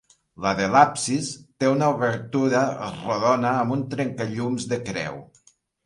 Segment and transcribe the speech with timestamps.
[0.45, 1.27] La de l'absis
[1.63, 2.65] té una obertura
[2.97, 5.27] rodona amb un trencallums de creu.